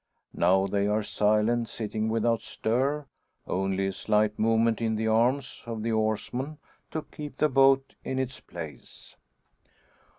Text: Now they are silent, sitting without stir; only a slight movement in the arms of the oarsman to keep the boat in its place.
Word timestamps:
Now 0.33 0.65
they 0.65 0.87
are 0.87 1.03
silent, 1.03 1.69
sitting 1.69 2.09
without 2.09 2.41
stir; 2.41 3.05
only 3.45 3.85
a 3.85 3.91
slight 3.91 4.39
movement 4.39 4.81
in 4.81 4.95
the 4.95 5.05
arms 5.05 5.61
of 5.67 5.83
the 5.83 5.91
oarsman 5.91 6.57
to 6.89 7.03
keep 7.03 7.37
the 7.37 7.49
boat 7.49 7.93
in 8.03 8.17
its 8.17 8.39
place. 8.39 9.15